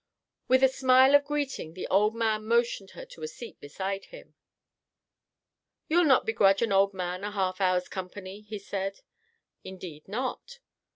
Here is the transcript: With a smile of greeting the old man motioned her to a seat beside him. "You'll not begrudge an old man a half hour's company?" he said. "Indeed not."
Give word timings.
With 0.47 0.63
a 0.63 0.67
smile 0.67 1.13
of 1.13 1.25
greeting 1.25 1.75
the 1.75 1.85
old 1.85 2.15
man 2.15 2.43
motioned 2.43 2.89
her 2.97 3.05
to 3.05 3.21
a 3.21 3.27
seat 3.27 3.59
beside 3.59 4.05
him. 4.05 4.33
"You'll 5.87 6.05
not 6.05 6.25
begrudge 6.25 6.63
an 6.63 6.71
old 6.71 6.95
man 6.95 7.23
a 7.23 7.29
half 7.29 7.61
hour's 7.61 7.87
company?" 7.87 8.41
he 8.41 8.57
said. 8.57 9.01
"Indeed 9.63 10.07
not." 10.07 10.57